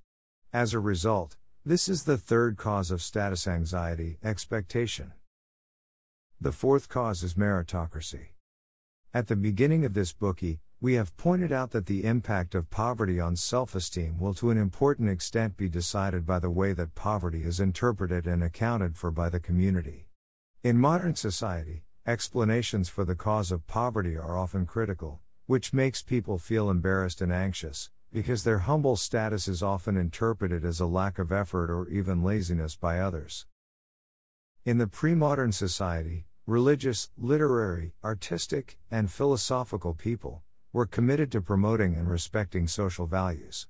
As 0.51 0.73
a 0.73 0.81
result, 0.81 1.37
this 1.63 1.91
is 1.91 2.05
the 2.05 2.17
third 2.17 2.57
cause 2.57 2.91
of 2.91 3.03
status 3.03 3.47
anxiety 3.47 4.17
expectation. 4.25 5.13
The 6.41 6.51
fourth 6.51 6.89
cause 6.89 7.23
is 7.23 7.35
meritocracy. 7.35 8.29
At 9.13 9.27
the 9.27 9.37
beginning 9.37 9.85
of 9.85 9.93
this 9.93 10.15
Bookey, 10.15 10.61
we 10.81 10.95
have 10.95 11.15
pointed 11.19 11.53
out 11.53 11.73
that 11.73 11.85
the 11.85 12.05
impact 12.05 12.55
of 12.55 12.71
poverty 12.71 13.21
on 13.21 13.37
self 13.37 13.75
esteem 13.75 14.19
will 14.19 14.33
to 14.33 14.49
an 14.49 14.57
important 14.57 15.11
extent 15.11 15.59
be 15.59 15.69
decided 15.69 16.25
by 16.25 16.39
the 16.39 16.49
way 16.49 16.73
that 16.73 16.95
poverty 16.95 17.43
is 17.43 17.61
interpreted 17.61 18.27
and 18.27 18.43
accounted 18.43 18.97
for 18.97 19.11
by 19.11 19.29
the 19.29 19.39
community. 19.39 20.09
In 20.65 20.79
modern 20.79 21.15
society, 21.15 21.85
explanations 22.07 22.89
for 22.89 23.05
the 23.05 23.15
cause 23.15 23.53
of 23.53 23.67
poverty 23.67 24.17
are 24.17 24.39
often 24.39 24.65
critical, 24.65 25.21
which 25.53 25.75
makes 25.75 26.01
people 26.01 26.39
feel 26.39 26.71
embarrassed 26.71 27.21
and 27.21 27.31
anxious, 27.31 27.91
because 28.11 28.43
their 28.43 28.61
humble 28.61 28.97
status 28.97 29.47
is 29.47 29.63
often 29.63 29.99
interpreted 29.99 30.65
as 30.65 30.81
a 30.81 30.87
lack 30.87 31.19
of 31.19 31.31
effort 31.31 31.71
or 31.71 31.87
even 31.91 32.25
laziness 32.25 32.75
by 32.75 32.99
others. 32.99 33.45
In 34.65 34.79
the 34.79 34.87
pre 34.87 35.15
modern 35.15 35.53
society, 35.53 36.25
religious, 36.47 37.11
literary, 37.19 37.93
artistic, 38.03 38.79
and 38.91 39.11
philosophical 39.11 39.93
people, 39.93 40.43
were 40.73 40.87
committed 40.87 41.31
to 41.33 41.43
promoting 41.43 41.97
and 41.97 42.09
respecting 42.09 42.67
social 42.67 43.07
values. 43.07 43.67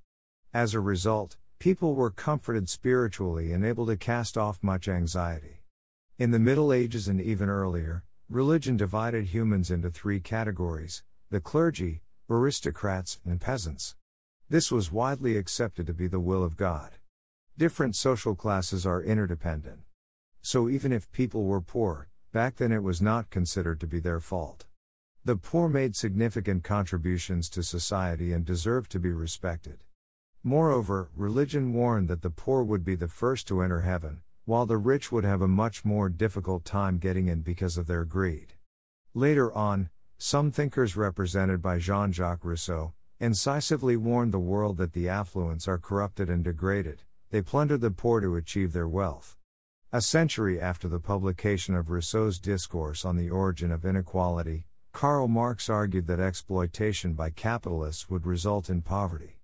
As 0.54 0.74
a 0.74 0.80
result, 0.80 1.36
people 1.58 1.96
were 1.96 2.12
comforted 2.12 2.68
spiritually 2.68 3.50
and 3.52 3.64
able 3.64 3.86
to 3.86 3.96
cast 3.96 4.38
off 4.38 4.62
much 4.62 4.86
anxiety. 4.86 5.64
In 6.16 6.30
the 6.30 6.38
Middle 6.38 6.72
Ages 6.72 7.08
and 7.08 7.20
even 7.20 7.48
earlier, 7.48 8.04
religion 8.28 8.76
divided 8.76 9.24
humans 9.24 9.68
into 9.68 9.90
three 9.90 10.20
categories 10.20 11.02
the 11.32 11.40
clergy, 11.40 12.02
aristocrats, 12.30 13.18
and 13.24 13.40
peasants. 13.40 13.96
This 14.48 14.70
was 14.70 14.92
widely 14.92 15.36
accepted 15.36 15.88
to 15.88 15.92
be 15.92 16.06
the 16.06 16.20
will 16.20 16.44
of 16.44 16.56
God. 16.56 16.92
Different 17.58 17.96
social 17.96 18.36
classes 18.36 18.86
are 18.86 19.02
interdependent. 19.02 19.80
So 20.42 20.68
even 20.68 20.92
if 20.92 21.10
people 21.10 21.42
were 21.42 21.60
poor, 21.60 22.08
Back 22.32 22.56
then 22.56 22.72
it 22.72 22.82
was 22.82 23.02
not 23.02 23.28
considered 23.28 23.78
to 23.80 23.86
be 23.86 24.00
their 24.00 24.18
fault. 24.18 24.64
The 25.22 25.36
poor 25.36 25.68
made 25.68 25.94
significant 25.94 26.64
contributions 26.64 27.50
to 27.50 27.62
society 27.62 28.32
and 28.32 28.42
deserved 28.42 28.90
to 28.92 28.98
be 28.98 29.12
respected. 29.12 29.84
Moreover, 30.42 31.10
religion 31.14 31.74
warned 31.74 32.08
that 32.08 32.22
the 32.22 32.30
poor 32.30 32.64
would 32.64 32.86
be 32.86 32.94
the 32.94 33.06
first 33.06 33.46
to 33.48 33.60
enter 33.60 33.82
heaven, 33.82 34.22
while 34.46 34.64
the 34.64 34.78
rich 34.78 35.12
would 35.12 35.24
have 35.24 35.42
a 35.42 35.46
much 35.46 35.84
more 35.84 36.08
difficult 36.08 36.64
time 36.64 36.96
getting 36.96 37.28
in 37.28 37.42
because 37.42 37.76
of 37.76 37.86
their 37.86 38.06
greed. 38.06 38.54
Later 39.12 39.52
on, 39.52 39.90
some 40.24 40.52
thinkers 40.52 40.96
represented 40.96 41.60
by 41.60 41.80
Jean 41.80 42.12
Jacques 42.12 42.44
Rousseau 42.44 42.92
incisively 43.18 43.96
warned 43.96 44.32
the 44.32 44.38
world 44.38 44.76
that 44.76 44.92
the 44.92 45.08
affluents 45.08 45.66
are 45.66 45.78
corrupted 45.78 46.30
and 46.30 46.44
degraded, 46.44 47.02
they 47.30 47.42
plunder 47.42 47.76
the 47.76 47.90
poor 47.90 48.20
to 48.20 48.36
achieve 48.36 48.72
their 48.72 48.86
wealth. 48.86 49.36
A 49.92 50.00
century 50.00 50.60
after 50.60 50.86
the 50.86 51.00
publication 51.00 51.74
of 51.74 51.90
Rousseau's 51.90 52.38
Discourse 52.38 53.04
on 53.04 53.16
the 53.16 53.30
Origin 53.30 53.72
of 53.72 53.84
Inequality, 53.84 54.68
Karl 54.92 55.26
Marx 55.26 55.68
argued 55.68 56.06
that 56.06 56.20
exploitation 56.20 57.14
by 57.14 57.30
capitalists 57.30 58.08
would 58.08 58.24
result 58.24 58.70
in 58.70 58.80
poverty. 58.80 59.40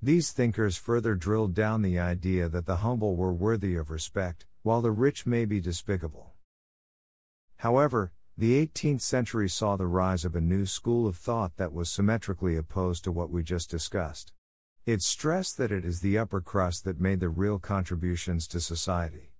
These 0.00 0.30
thinkers 0.30 0.76
further 0.76 1.16
drilled 1.16 1.54
down 1.54 1.82
the 1.82 1.98
idea 1.98 2.48
that 2.48 2.66
the 2.66 2.76
humble 2.76 3.16
were 3.16 3.32
worthy 3.32 3.74
of 3.74 3.90
respect, 3.90 4.46
while 4.62 4.80
the 4.80 4.92
rich 4.92 5.26
may 5.26 5.44
be 5.44 5.60
despicable. 5.60 6.34
However, 7.56 8.12
the 8.38 8.66
18th 8.66 9.00
century 9.00 9.48
saw 9.48 9.76
the 9.76 9.86
rise 9.86 10.24
of 10.24 10.34
a 10.34 10.40
new 10.40 10.64
school 10.64 11.06
of 11.06 11.16
thought 11.16 11.56
that 11.56 11.72
was 11.72 11.90
symmetrically 11.90 12.56
opposed 12.56 13.04
to 13.04 13.12
what 13.12 13.30
we 13.30 13.42
just 13.42 13.70
discussed. 13.70 14.32
It 14.86 15.02
stressed 15.02 15.58
that 15.58 15.70
it 15.70 15.84
is 15.84 16.00
the 16.00 16.16
upper 16.16 16.40
crust 16.40 16.84
that 16.84 17.00
made 17.00 17.20
the 17.20 17.28
real 17.28 17.58
contributions 17.58 18.48
to 18.48 18.60
society. 18.60 19.32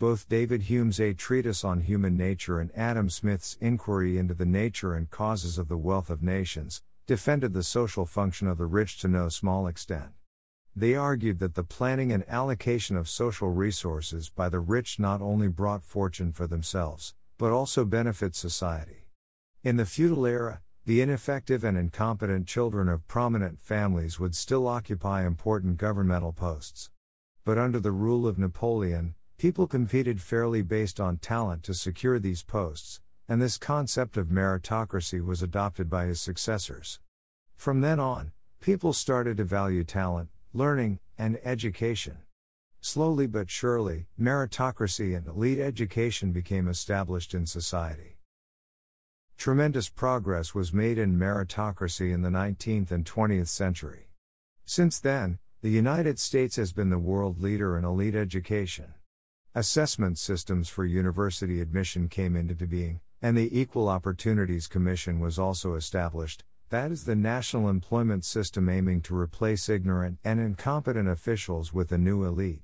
Both 0.00 0.28
David 0.28 0.62
Hume's 0.62 0.98
A 0.98 1.12
Treatise 1.12 1.62
on 1.62 1.82
Human 1.82 2.16
Nature 2.16 2.58
and 2.58 2.70
Adam 2.74 3.10
Smith's 3.10 3.56
Inquiry 3.60 4.18
into 4.18 4.34
the 4.34 4.46
Nature 4.46 4.94
and 4.94 5.10
Causes 5.10 5.58
of 5.58 5.68
the 5.68 5.76
Wealth 5.76 6.10
of 6.10 6.22
Nations 6.22 6.82
defended 7.06 7.52
the 7.52 7.62
social 7.62 8.06
function 8.06 8.48
of 8.48 8.56
the 8.56 8.66
rich 8.66 8.98
to 9.00 9.08
no 9.08 9.28
small 9.28 9.66
extent. 9.66 10.12
They 10.74 10.94
argued 10.94 11.38
that 11.40 11.54
the 11.54 11.64
planning 11.64 12.12
and 12.12 12.24
allocation 12.28 12.96
of 12.96 13.08
social 13.08 13.50
resources 13.50 14.30
by 14.30 14.48
the 14.48 14.60
rich 14.60 14.98
not 14.98 15.20
only 15.20 15.48
brought 15.48 15.84
fortune 15.84 16.32
for 16.32 16.46
themselves, 16.46 17.14
but 17.40 17.50
also 17.50 17.84
benefit 17.84 18.36
society. 18.36 19.08
In 19.64 19.76
the 19.76 19.84
feudal 19.84 20.26
era, 20.26 20.60
the 20.84 21.00
ineffective 21.00 21.64
and 21.64 21.76
incompetent 21.76 22.46
children 22.46 22.88
of 22.88 23.08
prominent 23.08 23.60
families 23.60 24.20
would 24.20 24.36
still 24.36 24.68
occupy 24.68 25.26
important 25.26 25.76
governmental 25.76 26.32
posts. 26.32 26.90
But 27.44 27.58
under 27.58 27.80
the 27.80 27.92
rule 27.92 28.28
of 28.28 28.38
Napoleon, 28.38 29.14
People 29.40 29.66
competed 29.66 30.20
fairly 30.20 30.60
based 30.60 31.00
on 31.00 31.16
talent 31.16 31.62
to 31.62 31.72
secure 31.72 32.18
these 32.18 32.42
posts, 32.42 33.00
and 33.26 33.40
this 33.40 33.56
concept 33.56 34.18
of 34.18 34.26
meritocracy 34.26 35.24
was 35.24 35.40
adopted 35.42 35.88
by 35.88 36.04
his 36.04 36.20
successors. 36.20 37.00
From 37.56 37.80
then 37.80 37.98
on, 37.98 38.32
people 38.60 38.92
started 38.92 39.38
to 39.38 39.44
value 39.44 39.82
talent, 39.82 40.28
learning, 40.52 40.98
and 41.16 41.40
education. 41.42 42.18
Slowly 42.82 43.26
but 43.26 43.50
surely, 43.50 44.06
meritocracy 44.18 45.14
and 45.14 45.26
elite 45.26 45.58
education 45.58 46.32
became 46.32 46.66
established 46.66 47.34
in 47.34 47.44
society. 47.44 48.16
Tremendous 49.36 49.90
progress 49.90 50.54
was 50.54 50.72
made 50.72 50.96
in 50.96 51.18
meritocracy 51.18 52.12
in 52.12 52.22
the 52.22 52.30
19th 52.30 52.90
and 52.90 53.04
20th 53.04 53.48
century. 53.48 54.08
Since 54.64 54.98
then, 54.98 55.38
the 55.60 55.70
United 55.70 56.18
States 56.18 56.56
has 56.56 56.72
been 56.72 56.88
the 56.88 56.98
world 56.98 57.40
leader 57.40 57.76
in 57.76 57.84
elite 57.84 58.14
education. 58.14 58.94
Assessment 59.54 60.16
systems 60.16 60.70
for 60.70 60.86
university 60.86 61.60
admission 61.60 62.08
came 62.08 62.34
into 62.34 62.54
being, 62.66 63.00
and 63.20 63.36
the 63.36 63.58
Equal 63.58 63.90
Opportunities 63.90 64.66
Commission 64.66 65.20
was 65.20 65.38
also 65.38 65.74
established, 65.74 66.44
That 66.70 66.90
is 66.90 67.04
the 67.04 67.16
national 67.16 67.68
employment 67.68 68.24
system 68.24 68.70
aiming 68.70 69.02
to 69.02 69.16
replace 69.16 69.68
ignorant 69.68 70.18
and 70.24 70.40
incompetent 70.40 71.08
officials 71.08 71.74
with 71.74 71.92
a 71.92 71.98
new 71.98 72.24
elite. 72.24 72.62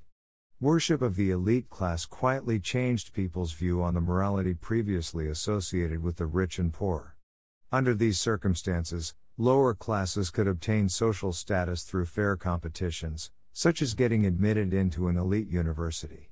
Worship 0.61 1.03
of 1.03 1.17
the 1.17 1.31
elite 1.31 1.69
class 1.69 2.07
quietly 2.07 2.59
changed 2.59 3.13
people's 3.13 3.53
view 3.53 3.83
on 3.83 3.93
the 3.93 4.01
morality 4.01 4.55
previously 4.55 5.29
associated 5.29 6.03
with 6.03 6.17
the 6.17 6.25
rich 6.25 6.59
and 6.59 6.73
poor. 6.73 7.15
Under 7.71 7.93
these 7.93 8.19
circumstances, 8.19 9.15
lower 9.37 9.75
classes 9.75 10.31
could 10.31 10.49
obtain 10.49 10.89
social 10.89 11.35
status 11.35 11.83
through 11.83 12.07
fair 12.07 12.37
competitions, 12.37 13.31
such 13.53 13.83
as 13.83 13.93
getting 13.93 14.25
admitted 14.25 14.73
into 14.73 15.09
an 15.09 15.19
elite 15.19 15.51
university. 15.51 16.31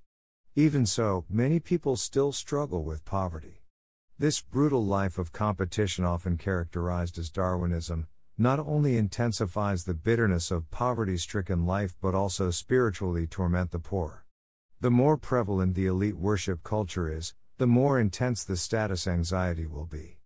Even 0.56 0.86
so, 0.86 1.26
many 1.28 1.60
people 1.60 1.94
still 1.94 2.32
struggle 2.32 2.82
with 2.82 3.04
poverty. 3.04 3.60
This 4.18 4.40
brutal 4.40 4.86
life 4.86 5.18
of 5.18 5.32
competition, 5.32 6.02
often 6.02 6.38
characterized 6.38 7.18
as 7.18 7.28
Darwinism, 7.28 8.06
not 8.36 8.58
only 8.58 8.96
intensifies 8.96 9.84
the 9.84 9.94
bitterness 9.94 10.50
of 10.50 10.70
poverty 10.70 11.16
stricken 11.16 11.66
life 11.66 11.94
but 12.00 12.14
also 12.14 12.50
spiritually 12.50 13.26
torment 13.26 13.70
the 13.70 13.78
poor. 13.78 14.24
The 14.80 14.90
more 14.90 15.16
prevalent 15.16 15.74
the 15.74 15.86
elite 15.86 16.16
worship 16.16 16.62
culture 16.62 17.08
is, 17.08 17.34
the 17.58 17.66
more 17.66 18.00
intense 18.00 18.42
the 18.42 18.56
status 18.56 19.06
anxiety 19.06 19.66
will 19.66 19.86
be. 19.86 20.18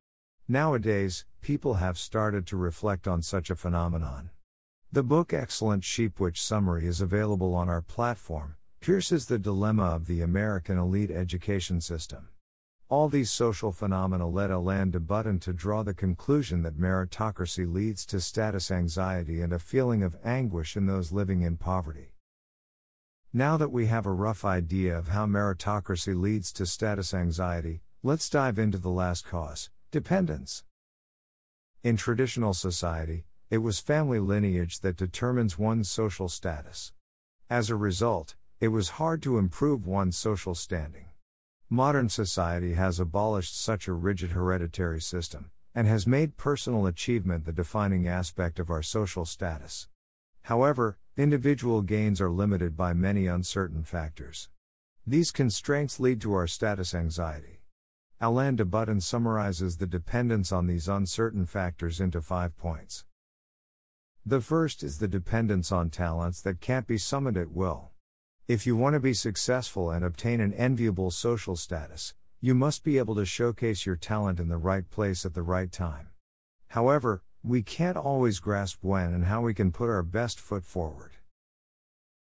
Nowadays, 0.48 1.26
people 1.42 1.74
have 1.74 1.98
started 1.98 2.46
to 2.46 2.56
reflect 2.56 3.06
on 3.06 3.20
such 3.20 3.50
a 3.50 3.56
phenomenon. 3.56 4.30
The 4.90 5.02
book 5.02 5.34
Excellent 5.34 5.84
Sheepwich 5.84 6.40
Summary 6.40 6.86
is 6.86 7.02
available 7.02 7.54
on 7.54 7.68
our 7.68 7.82
platform, 7.82 8.56
pierces 8.80 9.26
the 9.26 9.38
dilemma 9.38 9.84
of 9.84 10.06
the 10.06 10.22
American 10.22 10.78
elite 10.78 11.10
education 11.10 11.82
system. 11.82 12.28
All 12.90 13.10
these 13.10 13.30
social 13.30 13.70
phenomena 13.70 14.26
led 14.26 14.50
Alain 14.50 14.90
de 14.90 14.98
Botton 14.98 15.38
to 15.40 15.52
draw 15.52 15.82
the 15.82 15.92
conclusion 15.92 16.62
that 16.62 16.78
meritocracy 16.78 17.70
leads 17.70 18.06
to 18.06 18.18
status 18.18 18.70
anxiety 18.70 19.42
and 19.42 19.52
a 19.52 19.58
feeling 19.58 20.02
of 20.02 20.16
anguish 20.24 20.74
in 20.74 20.86
those 20.86 21.12
living 21.12 21.42
in 21.42 21.58
poverty. 21.58 22.14
Now 23.30 23.58
that 23.58 23.70
we 23.70 23.88
have 23.88 24.06
a 24.06 24.10
rough 24.12 24.42
idea 24.42 24.96
of 24.96 25.08
how 25.08 25.26
meritocracy 25.26 26.18
leads 26.18 26.50
to 26.54 26.64
status 26.64 27.12
anxiety, 27.12 27.82
let's 28.02 28.30
dive 28.30 28.58
into 28.58 28.78
the 28.78 28.88
last 28.88 29.26
cause 29.26 29.68
dependence. 29.90 30.64
In 31.82 31.98
traditional 31.98 32.54
society, 32.54 33.26
it 33.50 33.58
was 33.58 33.80
family 33.80 34.18
lineage 34.18 34.80
that 34.80 34.96
determines 34.96 35.58
one's 35.58 35.90
social 35.90 36.30
status. 36.30 36.94
As 37.50 37.68
a 37.68 37.76
result, 37.76 38.34
it 38.60 38.68
was 38.68 38.96
hard 38.96 39.22
to 39.24 39.36
improve 39.36 39.86
one's 39.86 40.16
social 40.16 40.54
standing. 40.54 41.07
Modern 41.70 42.08
society 42.08 42.72
has 42.74 42.98
abolished 42.98 43.54
such 43.54 43.88
a 43.88 43.92
rigid 43.92 44.30
hereditary 44.30 45.02
system, 45.02 45.50
and 45.74 45.86
has 45.86 46.06
made 46.06 46.38
personal 46.38 46.86
achievement 46.86 47.44
the 47.44 47.52
defining 47.52 48.08
aspect 48.08 48.58
of 48.58 48.70
our 48.70 48.82
social 48.82 49.26
status. 49.26 49.86
However, 50.44 50.96
individual 51.14 51.82
gains 51.82 52.22
are 52.22 52.30
limited 52.30 52.74
by 52.74 52.94
many 52.94 53.26
uncertain 53.26 53.84
factors. 53.84 54.48
These 55.06 55.30
constraints 55.30 56.00
lead 56.00 56.22
to 56.22 56.32
our 56.32 56.46
status 56.46 56.94
anxiety. 56.94 57.60
Alain 58.18 58.56
de 58.56 58.64
Botton 58.64 59.02
summarizes 59.02 59.76
the 59.76 59.86
dependence 59.86 60.50
on 60.50 60.66
these 60.66 60.88
uncertain 60.88 61.44
factors 61.44 62.00
into 62.00 62.22
five 62.22 62.56
points. 62.56 63.04
The 64.24 64.40
first 64.40 64.82
is 64.82 65.00
the 65.00 65.08
dependence 65.08 65.70
on 65.70 65.90
talents 65.90 66.40
that 66.40 66.62
can't 66.62 66.86
be 66.86 66.96
summoned 66.96 67.36
at 67.36 67.52
will. 67.52 67.90
If 68.48 68.66
you 68.66 68.76
want 68.76 68.94
to 68.94 69.00
be 69.00 69.12
successful 69.12 69.90
and 69.90 70.02
obtain 70.02 70.40
an 70.40 70.54
enviable 70.54 71.10
social 71.10 71.54
status, 71.54 72.14
you 72.40 72.54
must 72.54 72.82
be 72.82 72.96
able 72.96 73.14
to 73.16 73.26
showcase 73.26 73.84
your 73.84 73.94
talent 73.94 74.40
in 74.40 74.48
the 74.48 74.56
right 74.56 74.88
place 74.88 75.26
at 75.26 75.34
the 75.34 75.42
right 75.42 75.70
time. 75.70 76.08
However, 76.68 77.22
we 77.42 77.60
can't 77.60 77.98
always 77.98 78.40
grasp 78.40 78.78
when 78.80 79.12
and 79.12 79.26
how 79.26 79.42
we 79.42 79.52
can 79.52 79.70
put 79.70 79.90
our 79.90 80.02
best 80.02 80.40
foot 80.40 80.64
forward. 80.64 81.10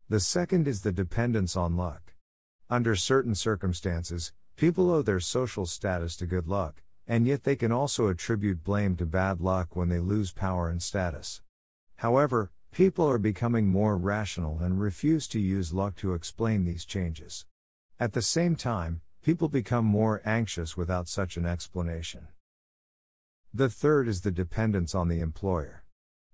The 0.08 0.20
second 0.20 0.68
is 0.68 0.82
the 0.82 0.92
dependence 0.92 1.58
on 1.58 1.76
luck. 1.78 2.14
Under 2.70 2.96
certain 2.96 3.34
circumstances, 3.34 4.34
people 4.56 4.92
owe 4.92 5.02
their 5.02 5.20
social 5.20 5.66
status 5.66 6.16
to 6.18 6.28
good 6.28 6.48
luck, 6.48 6.84
and 7.08 7.26
yet 7.26 7.44
they 7.44 7.56
can 7.56 7.72
also 7.72 8.08
attribute 8.08 8.64
blame 8.64 8.96
to 8.98 9.08
bad 9.08 9.42
luck 9.42 9.76
when 9.76 9.90
they 9.90 9.98
lose 9.98 10.32
power 10.32 10.70
and 10.70 10.84
status. 10.84 11.42
However, 11.96 12.52
People 12.74 13.08
are 13.08 13.20
becoming 13.20 13.68
more 13.68 13.96
rational 13.96 14.58
and 14.60 14.82
refuse 14.82 15.28
to 15.28 15.40
use 15.40 15.74
luck 15.74 15.96
to 15.98 16.16
explain 16.16 16.66
these 16.66 16.86
changes. 16.86 17.46
At 18.00 18.14
the 18.14 18.22
same 18.24 18.56
time, 18.56 19.02
people 19.22 19.48
become 19.48 19.86
more 19.86 20.24
anxious 20.26 20.76
without 20.76 21.08
such 21.08 21.38
an 21.38 21.46
explanation. 21.46 22.30
The 23.54 23.70
third 23.70 24.08
is 24.08 24.22
the 24.22 24.32
dependence 24.32 24.96
on 24.96 25.08
the 25.08 25.20
employer. 25.20 25.84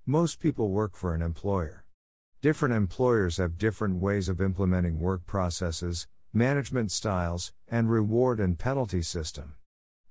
Most 0.05 0.39
people 0.39 0.69
work 0.69 0.95
for 0.95 1.13
an 1.13 1.21
employer. 1.21 1.83
Different 2.41 2.73
employers 2.73 3.35
have 3.35 3.57
different 3.57 3.99
ways 3.99 4.29
of 4.29 4.39
implementing 4.39 4.97
work 5.01 5.25
processes, 5.25 6.07
management 6.31 6.89
styles, 6.89 7.51
and 7.67 7.91
reward 7.91 8.39
and 8.39 8.57
penalty 8.57 9.01
system. 9.01 9.55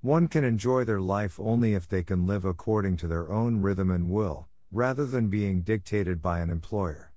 One 0.02 0.28
can 0.28 0.44
enjoy 0.44 0.84
their 0.84 1.00
life 1.00 1.40
only 1.40 1.72
if 1.72 1.88
they 1.88 2.02
can 2.02 2.26
live 2.26 2.44
according 2.44 2.98
to 2.98 3.08
their 3.08 3.32
own 3.32 3.62
rhythm 3.62 3.90
and 3.90 4.10
will, 4.10 4.47
rather 4.70 5.06
than 5.06 5.28
being 5.28 5.62
dictated 5.62 6.20
by 6.20 6.40
an 6.40 6.50
employer. 6.50 7.12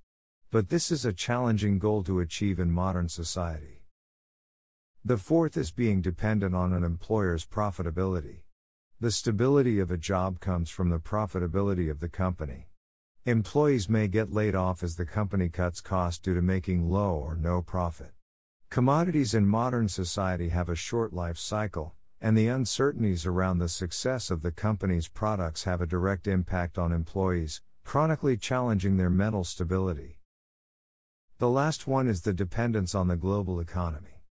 But 0.52 0.70
this 0.70 0.92
is 0.92 1.06
a 1.06 1.14
challenging 1.14 1.80
goal 1.80 2.04
to 2.04 2.20
achieve 2.20 2.60
in 2.60 2.72
modern 2.72 3.10
society. 3.10 3.84
The 5.04 5.18
fourth 5.18 5.58
is 5.58 5.72
being 5.72 6.02
dependent 6.02 6.54
on 6.54 6.74
an 6.74 6.84
employer's 6.84 7.46
profitability. 7.46 8.42
The 9.00 9.12
stability 9.12 9.80
of 9.80 9.90
a 9.90 9.98
job 9.98 10.40
comes 10.40 10.70
from 10.70 10.90
the 10.90 11.00
profitability 11.00 11.90
of 11.90 12.00
the 12.00 12.10
company. 12.10 12.68
Employees 13.26 13.90
may 13.90 14.08
get 14.08 14.32
laid 14.32 14.56
off 14.56 14.84
as 14.84 14.96
the 14.96 15.06
company 15.06 15.50
cuts 15.50 15.82
costs 15.82 16.20
due 16.20 16.36
to 16.36 16.42
making 16.42 16.90
low 16.90 17.16
or 17.16 17.36
no 17.36 17.62
profit. 17.62 18.12
Commodities 18.70 19.34
in 19.34 19.46
modern 19.46 19.88
society 19.88 20.50
have 20.50 20.70
a 20.70 20.76
short 20.76 21.14
life 21.14 21.38
cycle, 21.38 21.96
and 22.22 22.38
the 22.38 22.48
uncertainties 22.48 23.26
around 23.26 23.58
the 23.58 23.68
success 23.68 24.30
of 24.30 24.44
the 24.44 24.52
company's 24.52 25.08
products 25.08 25.64
have 25.64 25.82
a 25.82 25.88
direct 25.88 26.28
impact 26.28 26.78
on 26.78 26.92
employees, 26.92 27.62
chronically 27.84 28.38
challenging 28.38 28.98
their 28.98 29.10
mental 29.10 29.44
stability. 29.44 30.20
The 31.40 31.50
last 31.50 31.88
one 31.88 32.08
is 32.08 32.22
the 32.22 32.34
dependence 32.34 32.94
on 32.94 33.08
the 33.08 33.16
global 33.16 33.60
economy. 33.60 34.24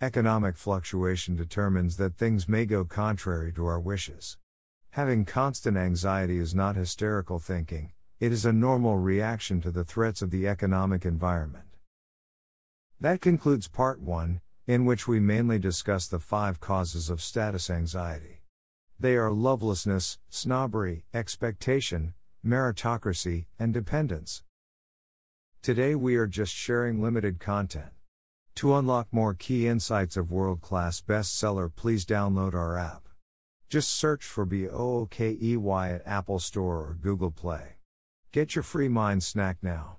Economic 0.00 0.56
fluctuation 0.56 1.36
determines 1.36 1.98
that 1.98 2.16
things 2.16 2.48
may 2.48 2.64
go 2.64 2.86
contrary 2.86 3.52
to 3.52 3.66
our 3.66 3.78
wishes. 3.78 4.38
Having 4.90 5.26
constant 5.26 5.76
anxiety 5.76 6.38
is 6.38 6.54
not 6.54 6.76
hysterical 6.76 7.38
thinking, 7.38 7.92
it 8.20 8.32
is 8.32 8.46
a 8.46 8.52
normal 8.52 8.96
reaction 8.96 9.60
to 9.60 9.70
the 9.70 9.84
threats 9.84 10.22
of 10.22 10.30
the 10.30 10.48
economic 10.48 11.04
environment. 11.04 11.66
That 13.00 13.20
concludes 13.20 13.68
part 13.68 14.00
1 14.00 14.40
in 14.66 14.84
which 14.84 15.06
we 15.06 15.20
mainly 15.20 15.58
discuss 15.58 16.06
the 16.06 16.18
five 16.18 16.58
causes 16.60 17.10
of 17.10 17.20
status 17.20 17.68
anxiety. 17.68 18.42
They 18.98 19.16
are 19.16 19.30
lovelessness, 19.30 20.18
snobbery, 20.30 21.04
expectation, 21.12 22.14
meritocracy, 22.44 23.46
and 23.58 23.74
dependence. 23.74 24.42
Today 25.62 25.94
we 25.94 26.16
are 26.16 26.26
just 26.26 26.54
sharing 26.54 27.02
limited 27.02 27.40
content. 27.40 27.90
To 28.56 28.76
unlock 28.76 29.08
more 29.10 29.34
key 29.34 29.66
insights 29.66 30.16
of 30.16 30.30
world 30.30 30.60
class 30.60 31.00
bestseller, 31.00 31.74
please 31.74 32.04
download 32.06 32.54
our 32.54 32.78
app. 32.78 33.08
Just 33.68 33.90
search 33.90 34.24
for 34.24 34.46
BOOKEY 34.46 35.56
at 35.94 36.06
Apple 36.06 36.38
Store 36.38 36.76
or 36.76 36.98
Google 37.00 37.30
Play. 37.30 37.76
Get 38.30 38.54
your 38.54 38.62
free 38.62 38.88
mind 38.88 39.22
snack 39.22 39.58
now. 39.62 39.98